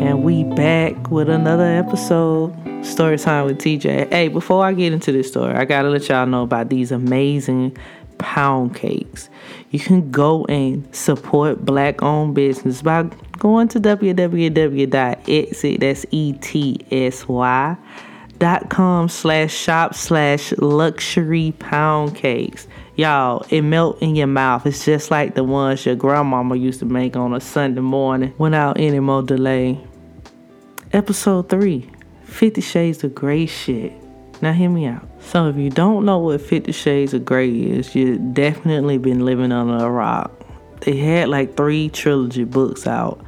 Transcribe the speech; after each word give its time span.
And 0.00 0.22
we 0.22 0.44
back 0.44 1.10
with 1.10 1.28
another 1.28 1.64
episode. 1.64 2.54
Story 2.84 3.18
time 3.18 3.46
with 3.46 3.58
TJ. 3.58 4.12
Hey, 4.12 4.28
before 4.28 4.64
I 4.64 4.72
get 4.72 4.92
into 4.92 5.10
this 5.10 5.28
story, 5.28 5.54
I 5.54 5.64
gotta 5.64 5.88
let 5.88 6.08
y'all 6.08 6.26
know 6.26 6.42
about 6.42 6.68
these 6.68 6.92
amazing 6.92 7.76
pound 8.18 8.74
cakes. 8.74 9.28
You 9.70 9.80
can 9.80 10.10
go 10.10 10.44
and 10.44 10.86
support 10.94 11.64
black 11.64 12.02
owned 12.02 12.34
business 12.34 12.82
by 12.82 13.04
going 13.38 13.68
to 13.68 13.80
www.etsy, 13.80 14.10
that's 15.80 16.06
E-T-S-Y, 16.10 17.76
dot 18.38 18.70
com 18.70 19.08
slash 19.08 19.52
shop 19.54 19.94
slash 19.94 20.52
luxury 20.58 21.52
pound 21.58 22.14
cakes. 22.14 22.66
Y'all, 22.96 23.44
it 23.50 23.62
melt 23.62 24.00
in 24.00 24.16
your 24.16 24.26
mouth. 24.26 24.64
It's 24.66 24.84
just 24.84 25.10
like 25.10 25.34
the 25.34 25.44
ones 25.44 25.84
your 25.84 25.96
grandmama 25.96 26.56
used 26.56 26.78
to 26.78 26.86
make 26.86 27.14
on 27.16 27.34
a 27.34 27.40
Sunday 27.40 27.82
morning 27.82 28.32
without 28.38 28.80
any 28.80 29.00
more 29.00 29.22
delay. 29.22 29.78
Episode 30.92 31.48
3 31.48 31.90
50 32.24 32.60
Shades 32.60 33.04
of 33.04 33.14
Grey 33.14 33.46
shit. 33.46 33.92
Now, 34.42 34.52
hear 34.52 34.68
me 34.68 34.86
out. 34.86 35.06
So, 35.20 35.48
if 35.48 35.56
you 35.56 35.70
don't 35.70 36.04
know 36.04 36.18
what 36.18 36.40
50 36.40 36.72
Shades 36.72 37.14
of 37.14 37.24
Grey 37.24 37.50
is, 37.50 37.94
you've 37.94 38.34
definitely 38.34 38.98
been 38.98 39.24
living 39.24 39.52
under 39.52 39.84
a 39.84 39.90
rock. 39.90 40.30
They 40.80 40.96
had 40.96 41.28
like 41.28 41.56
three 41.56 41.88
trilogy 41.88 42.44
books 42.44 42.86
out, 42.86 43.24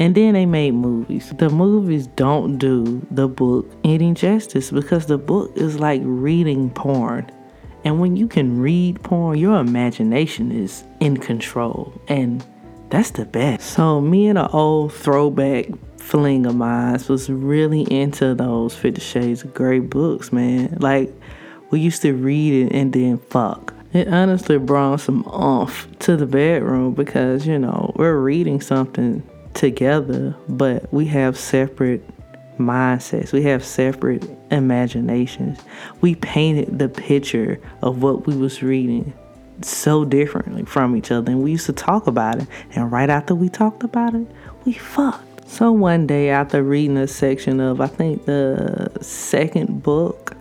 and 0.00 0.14
then 0.14 0.32
they 0.32 0.46
made 0.46 0.72
movies. 0.72 1.30
The 1.36 1.50
movies 1.50 2.06
don't 2.06 2.56
do 2.56 3.06
the 3.10 3.28
book 3.28 3.70
any 3.84 4.14
justice 4.14 4.70
because 4.70 5.06
the 5.06 5.18
book 5.18 5.52
is 5.56 5.78
like 5.78 6.00
reading 6.02 6.70
porn. 6.70 7.30
And 7.84 8.00
when 8.00 8.16
you 8.16 8.26
can 8.26 8.60
read 8.60 9.02
porn, 9.02 9.38
your 9.38 9.60
imagination 9.60 10.52
is 10.52 10.84
in 11.00 11.18
control. 11.18 11.92
And 12.08 12.44
that's 12.88 13.10
the 13.10 13.26
best. 13.26 13.74
So, 13.74 14.00
me 14.00 14.28
and 14.28 14.38
an 14.38 14.48
old 14.52 14.94
throwback 14.94 15.66
fling 15.98 16.46
of 16.46 16.56
mine 16.56 16.98
was 17.08 17.28
really 17.28 17.82
into 17.82 18.34
those 18.34 18.74
Fifty 18.74 19.02
Shades 19.02 19.44
of 19.44 19.52
Grey 19.52 19.80
books, 19.80 20.32
man. 20.32 20.78
Like, 20.80 21.12
we 21.70 21.80
used 21.80 22.00
to 22.02 22.14
read 22.14 22.66
it 22.66 22.72
and 22.74 22.90
then 22.92 23.18
fuck. 23.18 23.74
It 23.92 24.08
honestly 24.08 24.56
brought 24.56 25.00
some 25.00 25.26
oomph 25.26 25.86
to 26.00 26.16
the 26.16 26.26
bedroom 26.26 26.94
because, 26.94 27.46
you 27.46 27.58
know, 27.58 27.92
we're 27.96 28.18
reading 28.18 28.62
something 28.62 29.22
together, 29.54 30.34
but 30.48 30.92
we 30.92 31.06
have 31.06 31.38
separate 31.38 32.02
mindsets. 32.58 33.32
We 33.32 33.42
have 33.44 33.64
separate 33.64 34.28
imaginations. 34.50 35.58
We 36.00 36.14
painted 36.14 36.78
the 36.78 36.88
picture 36.88 37.60
of 37.82 38.02
what 38.02 38.26
we 38.26 38.36
was 38.36 38.62
reading 38.62 39.12
so 39.62 40.04
differently 40.04 40.64
from 40.64 40.96
each 40.96 41.10
other. 41.10 41.32
And 41.32 41.42
we 41.42 41.52
used 41.52 41.66
to 41.66 41.72
talk 41.72 42.06
about 42.06 42.40
it. 42.40 42.48
And 42.74 42.90
right 42.90 43.10
after 43.10 43.34
we 43.34 43.48
talked 43.48 43.82
about 43.82 44.14
it, 44.14 44.26
we 44.64 44.72
fucked. 44.72 45.48
So 45.48 45.72
one 45.72 46.06
day 46.06 46.30
after 46.30 46.62
reading 46.62 46.96
a 46.96 47.08
section 47.08 47.60
of 47.60 47.80
I 47.80 47.88
think 47.88 48.24
the 48.24 48.90
second 49.00 49.82
book, 49.82 50.36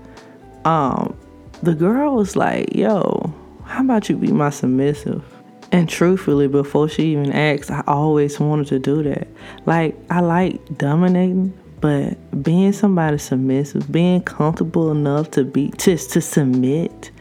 um, 0.66 1.18
the 1.64 1.74
girl 1.74 2.16
was 2.16 2.36
like, 2.36 2.76
yo, 2.76 3.34
how 3.66 3.84
about 3.84 4.08
you 4.10 4.18
be 4.18 4.32
my 4.32 4.52
submissive? 4.52 5.24
And 5.72 5.88
truthfully, 5.88 6.48
before 6.48 6.90
she 6.90 7.12
even 7.12 7.32
asked, 7.32 7.70
I 7.70 7.84
always 7.86 8.40
wanted 8.40 8.68
to 8.68 8.80
do 8.80 9.04
that. 9.04 9.28
Like, 9.66 9.96
I 10.10 10.22
like 10.22 10.78
dominating, 10.78 11.54
but 11.80 12.44
being 12.44 12.74
somebody 12.74 13.20
submissive, 13.20 13.92
being 13.92 14.22
comfortable 14.24 14.92
enough 14.92 15.32
to 15.32 15.44
be 15.44 15.72
just 15.78 16.12
to 16.12 16.22
submit 16.22 17.12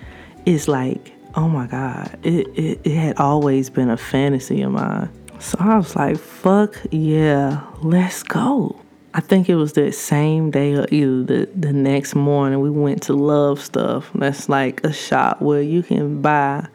is 0.47 0.67
like, 0.67 1.13
oh 1.35 1.49
my 1.49 1.67
God, 1.67 2.19
it, 2.23 2.49
it, 2.59 2.81
it 2.85 2.97
had 2.97 3.19
always 3.19 3.69
been 3.69 3.91
a 3.91 3.99
fantasy 3.99 4.63
of 4.63 4.73
mine. 4.73 5.11
So 5.41 5.59
I 5.61 5.77
was 5.77 5.95
like, 5.95 6.19
fuck 6.19 6.75
yeah, 6.91 7.63
let's 7.83 8.23
go. 8.23 8.81
I 9.15 9.21
think 9.21 9.49
it 9.49 9.57
was 9.57 9.75
that 9.75 9.95
same 9.95 10.51
day 10.51 10.75
or 10.75 10.87
either 10.91 11.23
the, 11.23 11.51
the 11.55 11.73
next 11.73 12.15
morning 12.15 12.61
we 12.61 12.71
went 12.71 13.03
to 13.05 13.13
Love 13.13 13.61
Stuff. 13.61 14.11
That's 14.15 14.49
like 14.49 14.83
a 14.85 14.93
shop 14.93 15.41
where 15.41 15.63
you 15.63 15.83
can 15.83 16.21
buy 16.23 16.67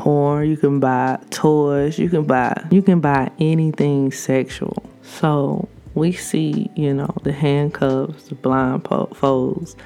porn, 0.00 0.48
you 0.48 0.56
can 0.56 0.80
buy 0.80 1.18
toys, 1.28 1.98
you 1.98 2.08
can 2.08 2.24
buy 2.24 2.66
you 2.70 2.80
can 2.80 3.00
buy 3.00 3.30
anything 3.38 4.10
sexual. 4.10 4.82
So 5.02 5.68
we 5.94 6.12
see, 6.12 6.70
you 6.74 6.94
know, 6.94 7.14
the 7.22 7.32
handcuffs, 7.32 8.28
the 8.28 8.34
blindfolds, 8.34 9.76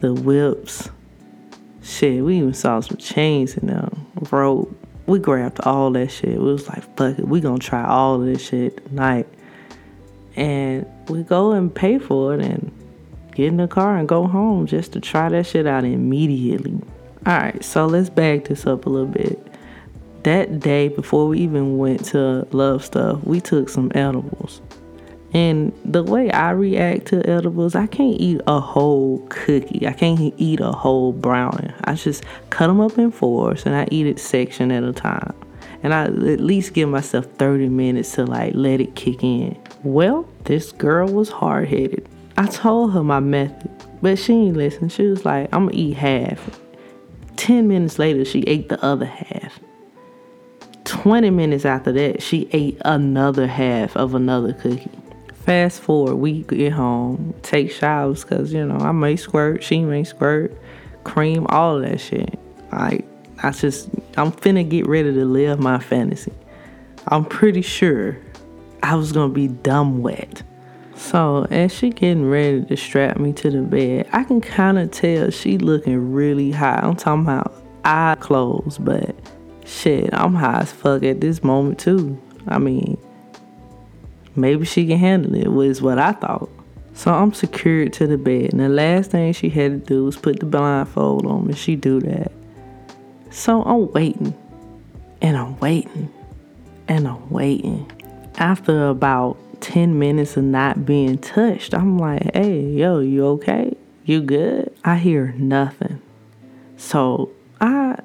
the 0.00 0.12
whips. 0.12 0.90
Shit, 1.82 2.24
we 2.24 2.38
even 2.38 2.54
saw 2.54 2.80
some 2.80 2.96
chains 2.96 3.56
in 3.56 3.68
there, 3.68 3.88
rope. 4.32 4.74
We 5.06 5.20
grabbed 5.20 5.60
all 5.60 5.90
that 5.92 6.10
shit. 6.10 6.38
We 6.38 6.52
was 6.52 6.66
like, 6.68 6.82
fuck 6.96 7.18
it, 7.18 7.28
we 7.28 7.40
gonna 7.40 7.58
try 7.58 7.84
all 7.84 8.20
of 8.20 8.26
this 8.26 8.44
shit 8.48 8.84
tonight. 8.88 9.28
And 10.34 10.84
we 11.08 11.22
go 11.22 11.52
and 11.52 11.72
pay 11.72 11.98
for 11.98 12.34
it 12.34 12.40
and 12.40 12.72
get 13.36 13.46
in 13.46 13.58
the 13.58 13.68
car 13.68 13.98
and 13.98 14.08
go 14.08 14.26
home 14.26 14.66
just 14.66 14.92
to 14.94 15.00
try 15.00 15.28
that 15.28 15.46
shit 15.46 15.66
out 15.66 15.84
immediately. 15.84 16.80
Alright, 17.26 17.64
so 17.64 17.86
let's 17.86 18.10
back 18.10 18.44
this 18.44 18.66
up 18.66 18.84
a 18.84 18.90
little 18.90 19.08
bit. 19.08 19.40
That 20.24 20.60
day 20.60 20.88
before 20.88 21.26
we 21.26 21.40
even 21.40 21.78
went 21.78 22.04
to 22.06 22.46
Love 22.50 22.84
Stuff, 22.84 23.24
we 23.24 23.40
took 23.40 23.70
some 23.70 23.90
edibles. 23.94 24.60
And 25.32 25.72
the 25.86 26.02
way 26.02 26.30
I 26.30 26.50
react 26.50 27.06
to 27.06 27.26
edibles, 27.26 27.74
I 27.74 27.86
can't 27.86 28.20
eat 28.20 28.42
a 28.46 28.60
whole 28.60 29.26
cookie. 29.30 29.86
I 29.86 29.92
can't 29.92 30.34
eat 30.36 30.60
a 30.60 30.70
whole 30.70 31.12
brownie. 31.12 31.72
I 31.84 31.94
just 31.94 32.24
cut 32.50 32.66
them 32.66 32.80
up 32.80 32.98
in 32.98 33.10
fours 33.10 33.64
and 33.64 33.74
I 33.74 33.88
eat 33.90 34.06
it 34.06 34.18
section 34.18 34.70
at 34.70 34.84
a 34.84 34.92
time. 34.92 35.34
And 35.82 35.94
I 35.94 36.04
at 36.04 36.40
least 36.40 36.74
give 36.74 36.90
myself 36.90 37.24
30 37.24 37.70
minutes 37.70 38.12
to 38.16 38.26
like 38.26 38.52
let 38.54 38.82
it 38.82 38.96
kick 38.96 39.24
in. 39.24 39.58
Well, 39.82 40.28
this 40.44 40.72
girl 40.72 41.08
was 41.08 41.30
hard 41.30 41.68
headed. 41.68 42.06
I 42.36 42.48
told 42.48 42.92
her 42.92 43.02
my 43.02 43.20
method, 43.20 43.70
but 44.02 44.18
she 44.18 44.34
ain't 44.34 44.58
listen. 44.58 44.90
She 44.90 45.06
was 45.06 45.24
like, 45.24 45.48
I'm 45.54 45.68
gonna 45.68 45.76
eat 45.76 45.94
half. 45.94 46.60
10 47.44 47.68
minutes 47.68 47.98
later, 47.98 48.24
she 48.24 48.40
ate 48.44 48.70
the 48.70 48.82
other 48.82 49.04
half. 49.04 49.60
20 50.84 51.28
minutes 51.28 51.66
after 51.66 51.92
that, 51.92 52.22
she 52.22 52.48
ate 52.52 52.80
another 52.86 53.46
half 53.46 53.94
of 53.98 54.14
another 54.14 54.54
cookie. 54.54 54.90
Fast 55.44 55.82
forward, 55.82 56.14
we 56.14 56.40
get 56.44 56.72
home, 56.72 57.34
take 57.42 57.70
showers, 57.70 58.24
cause 58.24 58.50
you 58.50 58.64
know 58.64 58.78
I 58.78 58.92
may 58.92 59.16
squirt, 59.16 59.62
she 59.62 59.80
may 59.80 60.04
squirt, 60.04 60.56
cream, 61.04 61.46
all 61.50 61.80
that 61.80 62.00
shit. 62.00 62.38
Like 62.72 63.04
I 63.42 63.50
just, 63.50 63.90
I'm 64.16 64.32
finna 64.32 64.66
get 64.66 64.86
ready 64.86 65.12
to 65.12 65.24
live 65.26 65.60
my 65.60 65.78
fantasy. 65.80 66.32
I'm 67.08 67.26
pretty 67.26 67.60
sure 67.60 68.16
I 68.82 68.94
was 68.94 69.12
gonna 69.12 69.34
be 69.34 69.48
dumb 69.48 70.00
wet. 70.00 70.42
So 70.96 71.46
as 71.50 71.74
she 71.74 71.90
getting 71.90 72.28
ready 72.28 72.64
to 72.64 72.76
strap 72.76 73.18
me 73.18 73.32
to 73.34 73.50
the 73.50 73.62
bed, 73.62 74.08
I 74.12 74.24
can 74.24 74.40
kind 74.40 74.78
of 74.78 74.90
tell 74.90 75.30
she 75.30 75.58
looking 75.58 76.12
really 76.12 76.50
high. 76.50 76.80
I'm 76.82 76.96
talking 76.96 77.22
about 77.22 77.54
eye 77.84 78.16
closed, 78.20 78.84
but 78.84 79.14
shit, 79.64 80.10
I'm 80.12 80.34
high 80.34 80.60
as 80.60 80.72
fuck 80.72 81.02
at 81.02 81.20
this 81.20 81.42
moment 81.42 81.78
too. 81.78 82.20
I 82.46 82.58
mean, 82.58 82.98
Maybe 84.36 84.64
she 84.64 84.86
can 84.86 84.98
handle 84.98 85.34
it, 85.34 85.48
was 85.48 85.80
what 85.80 85.98
I 85.98 86.12
thought. 86.12 86.50
So 86.94 87.12
I'm 87.12 87.32
secured 87.32 87.92
to 87.94 88.06
the 88.06 88.18
bed, 88.18 88.52
and 88.52 88.60
the 88.60 88.68
last 88.68 89.12
thing 89.12 89.32
she 89.32 89.48
had 89.48 89.72
to 89.72 89.86
do 89.86 90.04
was 90.04 90.16
put 90.16 90.40
the 90.40 90.46
blindfold 90.46 91.26
on 91.26 91.46
me. 91.46 91.54
She 91.54 91.76
do 91.76 92.00
that. 92.00 92.32
So 93.30 93.62
I'm 93.62 93.90
waiting, 93.92 94.34
and 95.20 95.36
I'm 95.36 95.58
waiting, 95.58 96.12
and 96.88 97.06
I'm 97.06 97.30
waiting. 97.30 97.90
After 98.36 98.88
about 98.88 99.36
10 99.64 99.98
minutes 99.98 100.36
of 100.36 100.44
not 100.44 100.84
being 100.84 101.16
touched, 101.16 101.72
I'm 101.72 101.96
like, 101.96 102.34
hey, 102.34 102.60
yo, 102.60 102.98
you 103.00 103.26
okay? 103.28 103.74
You 104.04 104.20
good? 104.20 104.76
I 104.84 104.96
hear 104.96 105.32
nothing. 105.38 106.02
So 106.76 107.32
I 107.62 107.98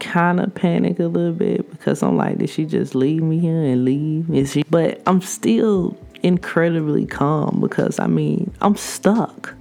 kind 0.00 0.40
of 0.40 0.52
panic 0.56 0.98
a 0.98 1.04
little 1.04 1.32
bit 1.32 1.70
because 1.70 2.02
I'm 2.02 2.16
like, 2.16 2.38
did 2.38 2.50
she 2.50 2.64
just 2.64 2.96
leave 2.96 3.22
me 3.22 3.38
here 3.38 3.62
and 3.62 3.84
leave? 3.84 4.28
Is 4.34 4.50
she? 4.50 4.64
But 4.68 5.02
I'm 5.06 5.20
still 5.20 5.96
incredibly 6.24 7.06
calm 7.06 7.60
because 7.60 8.00
I 8.00 8.08
mean, 8.08 8.52
I'm 8.60 8.74
stuck. 8.74 9.54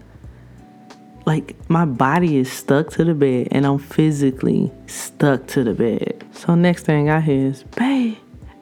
Like 1.28 1.56
my 1.70 1.86
body 1.86 2.38
is 2.38 2.52
stuck 2.52 2.90
to 2.94 3.06
the 3.06 3.14
bed 3.14 3.50
and 3.52 3.68
I'm 3.68 3.78
physically 3.78 4.72
stuck 4.88 5.46
to 5.50 5.64
the 5.64 5.76
bed. 5.76 6.26
So 6.32 6.56
next 6.56 6.88
thing 6.88 7.12
I 7.12 7.22
hear 7.22 7.50
is, 7.50 7.62
babe, 7.62 8.18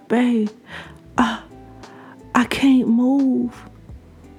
babe, 0.10 0.50
can't 2.52 2.88
move. 2.88 3.56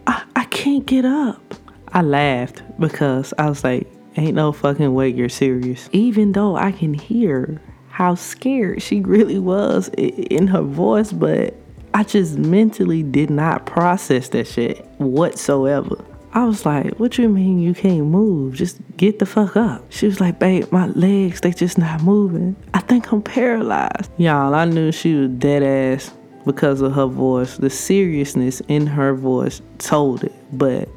I, 0.06 0.22
I 0.36 0.44
can't 0.44 0.86
get 0.86 1.04
up. 1.04 1.54
I 1.88 2.02
laughed 2.02 2.62
because 2.78 3.34
I 3.38 3.48
was 3.48 3.64
like, 3.64 3.88
Ain't 4.16 4.34
no 4.34 4.52
fucking 4.52 4.92
way 4.92 5.08
you're 5.08 5.28
serious. 5.28 5.88
Even 5.92 6.32
though 6.32 6.56
I 6.56 6.72
can 6.72 6.92
hear 6.92 7.60
how 7.88 8.14
scared 8.14 8.82
she 8.82 9.00
really 9.00 9.38
was 9.38 9.88
in 9.96 10.46
her 10.48 10.62
voice, 10.62 11.12
but 11.12 11.54
I 11.94 12.04
just 12.04 12.36
mentally 12.36 13.02
did 13.02 13.30
not 13.30 13.64
process 13.64 14.28
that 14.30 14.46
shit 14.46 14.84
whatsoever. 14.98 16.04
I 16.34 16.44
was 16.44 16.64
like, 16.64 16.98
what 16.98 17.18
you 17.18 17.28
mean 17.28 17.58
you 17.58 17.74
can't 17.74 18.06
move? 18.06 18.54
Just 18.54 18.80
get 18.96 19.18
the 19.18 19.26
fuck 19.26 19.56
up. 19.56 19.84
She 19.90 20.06
was 20.06 20.20
like, 20.20 20.38
babe, 20.38 20.70
my 20.72 20.86
legs, 20.88 21.42
they 21.42 21.52
just 21.52 21.76
not 21.76 22.02
moving. 22.02 22.56
I 22.72 22.80
think 22.80 23.12
I'm 23.12 23.22
paralyzed. 23.22 24.10
Y'all, 24.16 24.54
I 24.54 24.64
knew 24.64 24.92
she 24.92 25.14
was 25.14 25.30
dead 25.30 25.62
ass 25.62 26.14
because 26.44 26.80
of 26.80 26.92
her 26.92 27.06
voice. 27.06 27.56
The 27.56 27.70
seriousness 27.70 28.60
in 28.68 28.86
her 28.86 29.14
voice 29.14 29.60
told 29.78 30.24
it. 30.24 30.32
But 30.52 30.88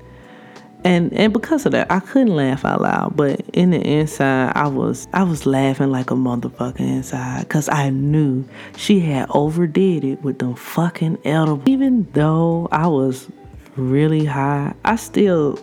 and 0.84 1.12
and 1.14 1.34
because 1.34 1.66
of 1.66 1.72
that, 1.72 1.92
I 1.92 2.00
couldn't 2.00 2.36
laugh 2.36 2.64
out 2.64 2.82
loud. 2.82 3.18
But 3.18 3.42
in 3.54 3.72
the 3.72 3.82
inside, 3.82 4.54
I 4.56 4.68
was 4.68 5.08
I 5.14 5.24
was 5.24 5.46
laughing 5.46 5.92
like 5.92 6.12
a 6.12 6.14
motherfucker 6.14 6.80
inside 6.80 7.42
because 7.42 7.68
I 7.70 7.90
knew 7.90 8.46
she 8.78 9.00
had 9.00 9.28
overdid 9.32 10.04
it 10.04 10.22
with 10.22 10.40
them 10.40 10.56
fucking 10.56 11.18
edibles. 11.26 11.64
Even 11.66 12.08
though 12.14 12.68
I 12.72 12.88
was 12.88 13.28
really 13.76 14.26
high, 14.26 14.74
I 14.86 14.96
still 14.96 15.60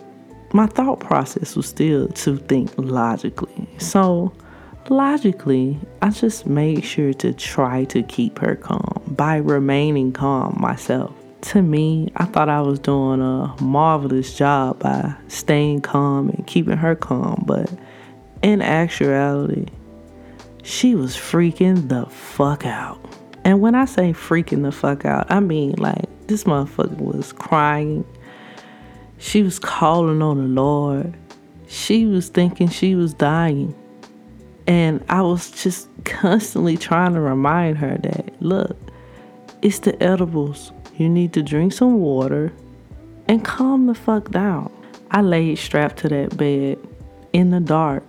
my 0.51 0.67
thought 0.67 0.99
process 0.99 1.55
was 1.55 1.67
still 1.67 2.09
to 2.09 2.37
think 2.37 2.71
logically. 2.77 3.67
So 3.77 4.33
logically, 4.89 5.79
I 6.01 6.09
just 6.09 6.45
made 6.45 6.83
sure 6.83 7.13
to 7.13 7.33
try 7.33 7.85
to 7.85 8.03
keep 8.03 8.39
her 8.39 8.55
calm 8.55 9.03
by 9.07 9.37
remaining 9.37 10.11
calm 10.11 10.57
myself. 10.59 11.13
To 11.41 11.61
me, 11.61 12.11
I 12.15 12.25
thought 12.25 12.49
I 12.49 12.61
was 12.61 12.79
doing 12.79 13.21
a 13.21 13.53
marvelous 13.61 14.35
job 14.35 14.79
by 14.79 15.13
staying 15.27 15.81
calm 15.81 16.29
and 16.29 16.47
keeping 16.47 16.77
her 16.77 16.95
calm, 16.95 17.43
but 17.45 17.69
in 18.41 18.61
actuality, 18.61 19.67
she 20.63 20.95
was 20.95 21.15
freaking 21.15 21.89
the 21.89 22.05
fuck 22.05 22.65
out. 22.65 22.99
And 23.43 23.59
when 23.59 23.75
I 23.75 23.85
say 23.85 24.13
freaking 24.13 24.63
the 24.63 24.71
fuck 24.71 25.05
out, 25.05 25.29
I 25.29 25.41
mean 25.41 25.73
like 25.77 26.05
this 26.27 26.45
motherfucker 26.45 26.99
was 26.99 27.33
crying. 27.33 28.05
She 29.17 29.43
was 29.43 29.59
calling 29.59 30.21
on 30.21 30.37
the 30.37 30.61
Lord. 30.61 31.13
She 31.67 32.05
was 32.05 32.29
thinking 32.29 32.69
she 32.69 32.95
was 32.95 33.13
dying. 33.13 33.75
And 34.67 35.03
I 35.09 35.21
was 35.21 35.51
just 35.51 35.89
constantly 36.05 36.77
trying 36.77 37.13
to 37.13 37.21
remind 37.21 37.77
her 37.79 37.97
that, 37.97 38.41
look, 38.41 38.77
it's 39.61 39.79
the 39.79 40.01
edibles. 40.01 40.71
You 40.97 41.09
need 41.09 41.33
to 41.33 41.43
drink 41.43 41.73
some 41.73 41.99
water 41.99 42.53
and 43.27 43.43
calm 43.43 43.87
the 43.87 43.95
fuck 43.95 44.31
down. 44.31 44.71
I 45.11 45.21
laid 45.21 45.57
strapped 45.57 45.97
to 45.97 46.09
that 46.09 46.37
bed 46.37 46.79
in 47.33 47.51
the 47.51 47.59
dark 47.59 48.03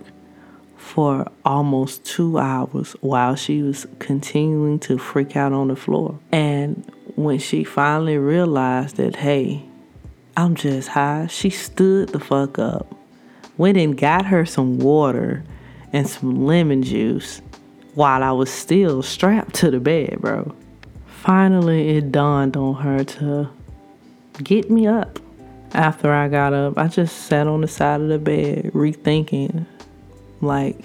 for 0.75 1.25
almost 1.43 2.05
two 2.05 2.37
hours 2.37 2.95
while 3.01 3.35
she 3.35 3.61
was 3.61 3.87
continuing 3.99 4.79
to 4.79 4.97
freak 4.97 5.35
out 5.35 5.51
on 5.51 5.67
the 5.67 5.75
floor. 5.75 6.19
And 6.31 6.89
when 7.15 7.39
she 7.39 7.63
finally 7.63 8.17
realized 8.17 8.97
that, 8.97 9.15
hey, 9.15 9.65
I'm 10.37 10.55
just 10.55 10.89
high, 10.89 11.27
she 11.27 11.49
stood 11.49 12.09
the 12.09 12.19
fuck 12.19 12.59
up, 12.59 12.93
went 13.57 13.77
and 13.77 13.97
got 13.97 14.25
her 14.27 14.45
some 14.45 14.79
water 14.79 15.43
and 15.95 16.09
some 16.09 16.45
lemon 16.45 16.83
juice 16.83 17.41
while 17.93 18.21
I 18.21 18.33
was 18.33 18.51
still 18.51 19.01
strapped 19.01 19.55
to 19.55 19.71
the 19.71 19.79
bed, 19.79 20.17
bro. 20.19 20.53
Finally, 21.05 21.97
it 21.97 22.11
dawned 22.11 22.57
on 22.57 22.75
her 22.75 23.05
to 23.05 23.49
get 24.43 24.69
me 24.69 24.87
up. 24.87 25.19
After 25.71 26.11
I 26.11 26.27
got 26.27 26.51
up, 26.53 26.77
I 26.77 26.89
just 26.89 27.27
sat 27.27 27.47
on 27.47 27.61
the 27.61 27.69
side 27.69 28.01
of 28.01 28.09
the 28.09 28.19
bed, 28.19 28.71
rethinking, 28.73 29.65
like, 30.41 30.77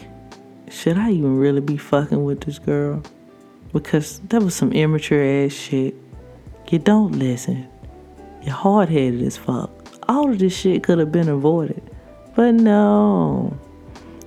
should 0.71 0.97
I 0.97 1.11
even 1.11 1.39
really 1.39 1.61
be 1.61 1.77
fucking 1.77 2.25
with 2.25 2.43
this 2.43 2.61
girl? 2.61 3.03
Because 3.73 4.21
that 4.29 4.41
was 4.41 4.55
some 4.55 4.73
immature 4.73 5.45
ass 5.45 5.53
shit. 5.53 5.97
You 6.69 6.79
don't 6.79 7.19
listen. 7.19 7.67
You're 8.43 8.55
hard 8.55 8.89
headed 8.89 9.23
as 9.23 9.37
fuck. 9.37 9.71
All 10.09 10.31
of 10.31 10.39
this 10.39 10.57
shit 10.57 10.85
could 10.85 10.99
have 10.99 11.11
been 11.11 11.29
avoided. 11.29 11.83
But 12.37 12.55
no, 12.55 13.59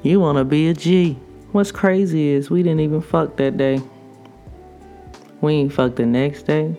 you 0.04 0.20
want 0.20 0.38
to 0.38 0.44
be 0.44 0.68
a 0.68 0.74
G. 0.74 1.14
What's 1.54 1.72
crazy 1.72 2.30
is 2.30 2.50
we 2.50 2.62
didn't 2.62 2.82
even 2.82 3.02
fuck 3.02 3.38
that 3.38 3.58
day. 3.58 3.82
We 5.40 5.54
ain't 5.54 5.74
fuck 5.74 5.96
the 5.96 6.06
next 6.06 6.44
day. 6.44 6.76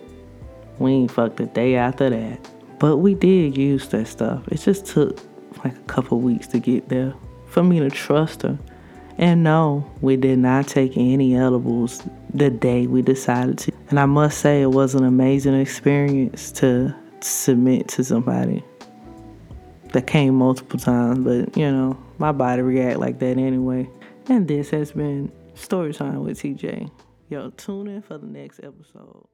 We 0.77 0.91
ain't 0.91 1.11
fuck 1.11 1.35
the 1.35 1.47
day 1.47 1.75
after 1.75 2.09
that. 2.09 2.51
But 2.79 2.97
we 2.97 3.15
did 3.15 3.57
use 3.57 3.87
that 3.89 4.07
stuff. 4.07 4.47
It 4.49 4.57
just 4.57 4.85
took 4.85 5.19
like 5.63 5.75
a 5.75 5.83
couple 5.83 6.19
weeks 6.19 6.47
to 6.47 6.59
get 6.59 6.89
there 6.89 7.13
for 7.47 7.63
me 7.63 7.79
to 7.79 7.89
trust 7.89 8.43
her. 8.43 8.59
And 9.17 9.43
no, 9.43 9.89
we 10.01 10.17
did 10.17 10.39
not 10.39 10.67
take 10.67 10.95
any 10.95 11.35
edibles 11.35 12.03
the 12.33 12.49
day 12.49 12.85
we 12.85 13.01
decided 13.01 13.57
to. 13.59 13.71
And 13.89 13.99
I 13.99 14.05
must 14.05 14.39
say, 14.39 14.61
it 14.61 14.71
was 14.71 14.93
an 14.93 15.03
amazing 15.03 15.59
experience 15.59 16.51
to 16.53 16.93
submit 17.21 17.87
to 17.87 18.03
somebody 18.03 18.63
that 19.95 20.07
came 20.07 20.35
multiple 20.35 20.77
times, 20.77 21.19
but 21.19 21.57
you 21.57 21.71
know, 21.71 21.97
my 22.17 22.33
body 22.33 22.61
react 22.61 22.99
like 22.99 23.19
that 23.19 23.37
anyway. 23.37 23.89
And 24.27 24.45
this 24.45 24.69
has 24.71 24.91
been 24.91 25.31
Story 25.53 25.93
Time 25.93 26.21
with 26.21 26.37
TJ. 26.37 26.91
Yo, 27.29 27.49
tune 27.51 27.87
in 27.87 28.01
for 28.01 28.17
the 28.17 28.27
next 28.27 28.59
episode. 28.59 29.25